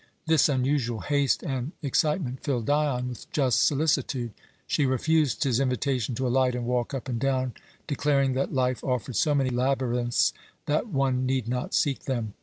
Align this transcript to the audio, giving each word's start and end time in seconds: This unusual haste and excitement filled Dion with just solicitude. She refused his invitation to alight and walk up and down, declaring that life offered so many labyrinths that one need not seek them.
This 0.25 0.49
unusual 0.49 1.01
haste 1.01 1.43
and 1.43 1.73
excitement 1.83 2.41
filled 2.41 2.65
Dion 2.65 3.07
with 3.07 3.31
just 3.31 3.63
solicitude. 3.67 4.31
She 4.65 4.83
refused 4.87 5.43
his 5.43 5.59
invitation 5.59 6.15
to 6.15 6.25
alight 6.25 6.55
and 6.55 6.65
walk 6.65 6.95
up 6.95 7.07
and 7.07 7.19
down, 7.19 7.53
declaring 7.85 8.33
that 8.33 8.51
life 8.51 8.83
offered 8.83 9.15
so 9.15 9.35
many 9.35 9.51
labyrinths 9.51 10.33
that 10.65 10.87
one 10.87 11.27
need 11.27 11.47
not 11.47 11.75
seek 11.75 12.05
them. 12.05 12.33